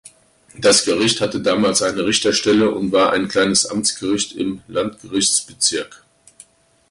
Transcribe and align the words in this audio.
Das 0.57 0.83
Gericht 0.83 1.21
hatte 1.21 1.41
damals 1.43 1.83
eine 1.83 2.03
Richterstelle 2.07 2.71
und 2.73 2.91
war 2.91 3.11
ein 3.13 3.27
kleines 3.27 3.67
Amtsgericht 3.67 4.31
im 4.31 4.63
Landgerichtsbezirk. 4.67 6.03